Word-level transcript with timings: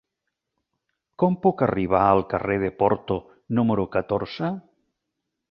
Com 1.23 1.37
puc 1.43 1.61
arribar 1.65 2.01
al 2.05 2.23
carrer 2.31 2.57
de 2.65 2.73
Porto 2.81 3.19
número 3.61 3.87
catorze? 3.99 4.53